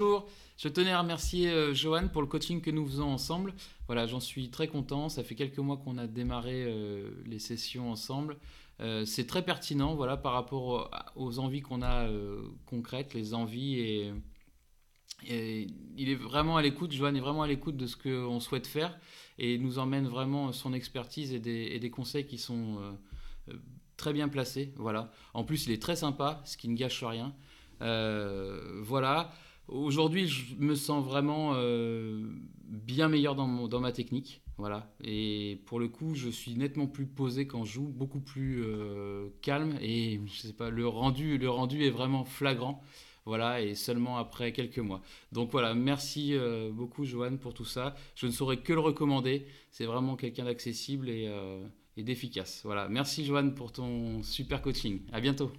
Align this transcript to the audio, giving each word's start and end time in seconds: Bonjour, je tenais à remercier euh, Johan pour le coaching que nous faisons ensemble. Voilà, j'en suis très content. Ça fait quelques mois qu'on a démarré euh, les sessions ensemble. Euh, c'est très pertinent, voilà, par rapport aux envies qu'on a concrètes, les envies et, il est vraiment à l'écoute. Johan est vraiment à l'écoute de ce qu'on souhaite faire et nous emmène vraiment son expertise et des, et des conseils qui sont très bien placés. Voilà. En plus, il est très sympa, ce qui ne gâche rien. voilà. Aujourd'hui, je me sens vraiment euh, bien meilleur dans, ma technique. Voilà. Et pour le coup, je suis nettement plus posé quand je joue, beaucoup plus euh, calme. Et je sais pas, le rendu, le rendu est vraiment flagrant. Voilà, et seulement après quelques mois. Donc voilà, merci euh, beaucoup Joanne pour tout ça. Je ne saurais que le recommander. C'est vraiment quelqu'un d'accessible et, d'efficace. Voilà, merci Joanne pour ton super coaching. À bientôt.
Bonjour, 0.00 0.28
je 0.56 0.68
tenais 0.68 0.92
à 0.92 1.00
remercier 1.00 1.50
euh, 1.50 1.74
Johan 1.74 2.06
pour 2.06 2.22
le 2.22 2.28
coaching 2.28 2.60
que 2.60 2.70
nous 2.70 2.86
faisons 2.86 3.08
ensemble. 3.08 3.52
Voilà, 3.88 4.06
j'en 4.06 4.20
suis 4.20 4.48
très 4.48 4.68
content. 4.68 5.08
Ça 5.08 5.24
fait 5.24 5.34
quelques 5.34 5.58
mois 5.58 5.76
qu'on 5.76 5.98
a 5.98 6.06
démarré 6.06 6.66
euh, 6.68 7.10
les 7.26 7.40
sessions 7.40 7.90
ensemble. 7.90 8.36
Euh, 8.78 9.04
c'est 9.04 9.26
très 9.26 9.44
pertinent, 9.44 9.96
voilà, 9.96 10.16
par 10.16 10.34
rapport 10.34 10.88
aux 11.16 11.40
envies 11.40 11.62
qu'on 11.62 11.82
a 11.82 12.08
concrètes, 12.66 13.12
les 13.12 13.34
envies 13.34 13.80
et, 13.80 14.12
il 15.26 16.08
est 16.08 16.14
vraiment 16.14 16.56
à 16.56 16.62
l'écoute. 16.62 16.92
Johan 16.92 17.16
est 17.16 17.20
vraiment 17.20 17.42
à 17.42 17.48
l'écoute 17.48 17.76
de 17.76 17.88
ce 17.88 17.96
qu'on 17.96 18.38
souhaite 18.38 18.68
faire 18.68 18.96
et 19.36 19.58
nous 19.58 19.80
emmène 19.80 20.06
vraiment 20.06 20.52
son 20.52 20.74
expertise 20.74 21.32
et 21.32 21.40
des, 21.40 21.70
et 21.72 21.80
des 21.80 21.90
conseils 21.90 22.24
qui 22.24 22.38
sont 22.38 22.96
très 23.96 24.12
bien 24.12 24.28
placés. 24.28 24.72
Voilà. 24.76 25.10
En 25.34 25.42
plus, 25.42 25.66
il 25.66 25.72
est 25.72 25.82
très 25.82 25.96
sympa, 25.96 26.40
ce 26.44 26.56
qui 26.56 26.68
ne 26.68 26.76
gâche 26.76 27.02
rien. 27.02 27.34
voilà. 27.80 29.32
Aujourd'hui, 29.68 30.26
je 30.26 30.54
me 30.56 30.74
sens 30.74 31.04
vraiment 31.04 31.52
euh, 31.54 32.26
bien 32.64 33.08
meilleur 33.08 33.34
dans, 33.34 33.80
ma 33.80 33.92
technique. 33.92 34.42
Voilà. 34.56 34.90
Et 35.04 35.60
pour 35.66 35.78
le 35.78 35.88
coup, 35.88 36.14
je 36.14 36.30
suis 36.30 36.56
nettement 36.56 36.86
plus 36.86 37.06
posé 37.06 37.46
quand 37.46 37.64
je 37.64 37.74
joue, 37.74 37.88
beaucoup 37.88 38.20
plus 38.20 38.62
euh, 38.64 39.28
calme. 39.42 39.78
Et 39.82 40.20
je 40.26 40.38
sais 40.40 40.52
pas, 40.54 40.70
le 40.70 40.88
rendu, 40.88 41.36
le 41.36 41.50
rendu 41.50 41.84
est 41.84 41.90
vraiment 41.90 42.24
flagrant. 42.24 42.82
Voilà, 43.26 43.60
et 43.60 43.74
seulement 43.74 44.16
après 44.16 44.52
quelques 44.52 44.78
mois. 44.78 45.02
Donc 45.32 45.50
voilà, 45.50 45.74
merci 45.74 46.30
euh, 46.32 46.70
beaucoup 46.72 47.04
Joanne 47.04 47.38
pour 47.38 47.52
tout 47.52 47.66
ça. 47.66 47.94
Je 48.14 48.26
ne 48.26 48.32
saurais 48.32 48.56
que 48.56 48.72
le 48.72 48.80
recommander. 48.80 49.46
C'est 49.70 49.84
vraiment 49.84 50.16
quelqu'un 50.16 50.46
d'accessible 50.46 51.10
et, 51.10 51.30
d'efficace. 51.98 52.62
Voilà, 52.64 52.88
merci 52.88 53.26
Joanne 53.26 53.54
pour 53.54 53.70
ton 53.70 54.22
super 54.22 54.62
coaching. 54.62 55.02
À 55.12 55.20
bientôt. 55.20 55.52